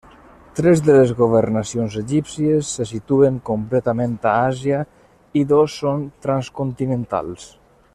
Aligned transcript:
Tres 0.59 0.79
de 0.85 0.93
les 0.99 1.11
governacions 1.19 1.97
egípcies 2.01 2.71
se 2.79 2.89
situen 2.93 3.39
completament 3.51 4.17
a 4.33 4.35
Àsia 4.49 4.83
i 5.43 5.45
dos 5.55 5.81
són 5.85 6.09
transcontinentals. 6.27 7.51